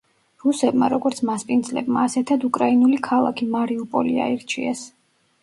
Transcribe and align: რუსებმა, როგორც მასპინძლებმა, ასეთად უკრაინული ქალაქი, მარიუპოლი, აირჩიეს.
რუსებმა, 0.43 0.87
როგორც 0.93 1.19
მასპინძლებმა, 1.29 2.05
ასეთად 2.09 2.47
უკრაინული 2.49 2.99
ქალაქი, 3.09 3.49
მარიუპოლი, 3.59 4.19
აირჩიეს. 4.27 4.85